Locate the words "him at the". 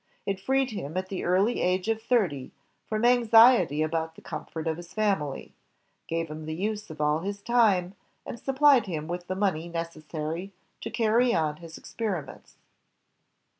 0.71-1.23